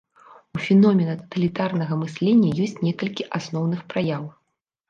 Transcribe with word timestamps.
У 0.59 0.61
феномена 0.67 1.13
таталітарнага 1.19 1.93
мыслення 2.05 2.57
ёсць 2.65 2.75
некалькі 2.89 3.29
асноўных 3.41 3.85
праяў. 3.93 4.23